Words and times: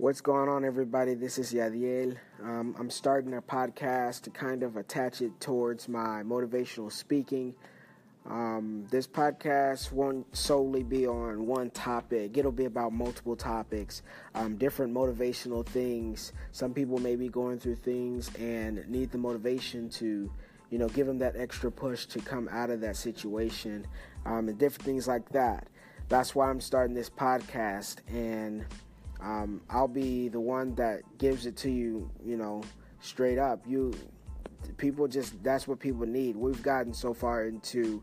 What's 0.00 0.22
going 0.22 0.48
on, 0.48 0.64
everybody? 0.64 1.12
This 1.12 1.36
is 1.36 1.52
Yadiel. 1.52 2.16
Um, 2.42 2.74
I'm 2.78 2.88
starting 2.88 3.34
a 3.34 3.42
podcast 3.42 4.22
to 4.22 4.30
kind 4.30 4.62
of 4.62 4.78
attach 4.78 5.20
it 5.20 5.38
towards 5.40 5.90
my 5.90 6.22
motivational 6.22 6.90
speaking. 6.90 7.54
Um, 8.24 8.86
this 8.90 9.06
podcast 9.06 9.92
won't 9.92 10.34
solely 10.34 10.82
be 10.84 11.06
on 11.06 11.46
one 11.46 11.68
topic, 11.68 12.38
it'll 12.38 12.50
be 12.50 12.64
about 12.64 12.94
multiple 12.94 13.36
topics, 13.36 14.00
um, 14.34 14.56
different 14.56 14.94
motivational 14.94 15.66
things. 15.66 16.32
Some 16.50 16.72
people 16.72 16.96
may 16.96 17.14
be 17.14 17.28
going 17.28 17.58
through 17.58 17.76
things 17.76 18.34
and 18.36 18.88
need 18.88 19.10
the 19.10 19.18
motivation 19.18 19.90
to, 19.90 20.32
you 20.70 20.78
know, 20.78 20.88
give 20.88 21.08
them 21.08 21.18
that 21.18 21.36
extra 21.36 21.70
push 21.70 22.06
to 22.06 22.20
come 22.20 22.48
out 22.50 22.70
of 22.70 22.80
that 22.80 22.96
situation, 22.96 23.86
um, 24.24 24.48
and 24.48 24.56
different 24.56 24.86
things 24.86 25.06
like 25.06 25.28
that. 25.32 25.68
That's 26.08 26.34
why 26.34 26.48
I'm 26.48 26.62
starting 26.62 26.94
this 26.94 27.10
podcast 27.10 27.96
and 28.08 28.64
um, 29.22 29.60
I'll 29.68 29.88
be 29.88 30.28
the 30.28 30.40
one 30.40 30.74
that 30.76 31.02
gives 31.18 31.46
it 31.46 31.56
to 31.58 31.70
you, 31.70 32.10
you 32.24 32.36
know, 32.36 32.62
straight 33.00 33.38
up. 33.38 33.62
You 33.66 33.92
people 34.76 35.08
just 35.08 35.42
that's 35.42 35.68
what 35.68 35.78
people 35.78 36.06
need. 36.06 36.36
We've 36.36 36.62
gotten 36.62 36.92
so 36.94 37.12
far 37.12 37.46
into 37.46 38.02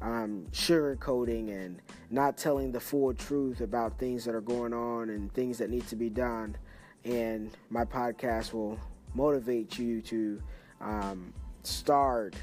um, 0.00 0.46
sugarcoating 0.52 1.50
and 1.50 1.80
not 2.10 2.36
telling 2.36 2.72
the 2.72 2.80
full 2.80 3.14
truth 3.14 3.60
about 3.60 3.98
things 3.98 4.24
that 4.24 4.34
are 4.34 4.40
going 4.40 4.72
on 4.72 5.10
and 5.10 5.32
things 5.32 5.58
that 5.58 5.70
need 5.70 5.86
to 5.88 5.96
be 5.96 6.10
done. 6.10 6.56
And 7.04 7.50
my 7.70 7.84
podcast 7.84 8.52
will 8.52 8.78
motivate 9.14 9.78
you 9.78 10.00
to 10.02 10.42
um, 10.80 11.32
start 11.62 12.34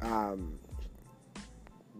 um, 0.00 0.58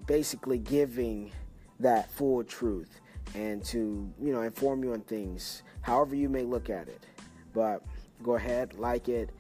basically 0.07 0.59
giving 0.59 1.33
that 1.79 2.11
full 2.11 2.43
truth 2.43 3.01
and 3.35 3.65
to 3.65 4.11
you 4.21 4.33
know 4.33 4.43
inform 4.43 4.83
you 4.83 4.93
on 4.93 5.01
things 5.03 5.63
however 5.83 6.15
you 6.15 6.29
may 6.29 6.43
look 6.43 6.71
at 6.71 6.89
it. 6.89 7.07
But 7.53 7.83
go 8.23 8.37
ahead 8.37 8.75
like 8.75 9.09
it 9.09 9.31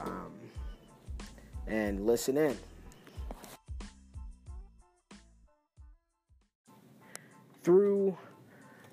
um, 0.00 0.32
and 1.66 2.06
listen 2.06 2.36
in. 2.36 2.56
Through 7.62 8.16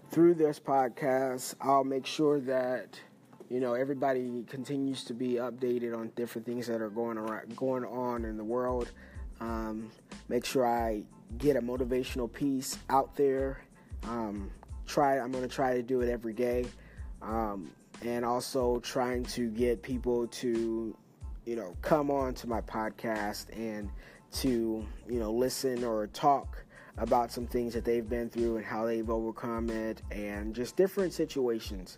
through 0.09 0.35
this 0.35 0.59
podcast 0.59 1.55
i'll 1.59 1.83
make 1.83 2.05
sure 2.05 2.39
that 2.39 2.99
you 3.49 3.59
know 3.59 3.73
everybody 3.73 4.43
continues 4.47 5.03
to 5.03 5.13
be 5.13 5.33
updated 5.33 5.97
on 5.97 6.11
different 6.15 6.45
things 6.45 6.67
that 6.67 6.81
are 6.81 6.89
going 6.89 7.17
around 7.17 7.55
going 7.55 7.83
on 7.85 8.25
in 8.25 8.37
the 8.37 8.43
world. 8.43 8.91
Um, 9.39 9.89
make 10.29 10.45
sure 10.45 10.65
i 10.65 11.03
get 11.37 11.55
a 11.55 11.61
motivational 11.61 12.31
piece 12.31 12.77
out 12.89 13.15
there 13.15 13.61
um, 14.07 14.49
try. 14.85 15.19
I'm 15.19 15.31
to 15.31 15.47
try 15.47 15.75
to 15.75 15.83
do 15.83 16.01
it 16.01 16.09
every 16.09 16.33
day, 16.33 16.65
um, 17.21 17.71
and 18.03 18.25
also 18.25 18.79
trying 18.79 19.23
to 19.25 19.49
get 19.49 19.81
people 19.81 20.27
to, 20.27 20.95
you 21.45 21.55
know, 21.55 21.75
come 21.81 22.11
on 22.11 22.33
to 22.35 22.47
my 22.47 22.61
podcast 22.61 23.45
and 23.57 23.89
to, 24.33 24.85
you 25.09 25.19
know, 25.19 25.31
listen 25.31 25.83
or 25.83 26.07
talk 26.07 26.63
about 26.97 27.31
some 27.31 27.47
things 27.47 27.73
that 27.73 27.83
they've 27.85 28.07
been 28.09 28.29
through 28.29 28.57
and 28.57 28.65
how 28.65 28.85
they've 28.85 29.09
overcome 29.09 29.69
it, 29.69 30.01
and 30.11 30.53
just 30.53 30.75
different 30.75 31.13
situations. 31.13 31.97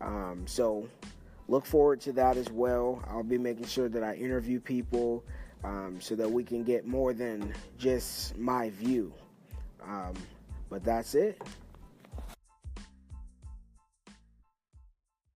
Um, 0.00 0.44
so 0.46 0.88
look 1.48 1.64
forward 1.64 2.00
to 2.02 2.12
that 2.12 2.36
as 2.36 2.50
well. 2.50 3.02
I'll 3.08 3.22
be 3.22 3.38
making 3.38 3.66
sure 3.66 3.88
that 3.88 4.02
I 4.02 4.14
interview 4.14 4.60
people 4.60 5.24
um, 5.64 5.98
so 6.00 6.14
that 6.16 6.30
we 6.30 6.44
can 6.44 6.64
get 6.64 6.86
more 6.86 7.12
than 7.12 7.54
just 7.78 8.36
my 8.36 8.70
view. 8.70 9.12
Um, 9.82 10.14
but 10.68 10.84
that's 10.84 11.14
it. 11.14 11.40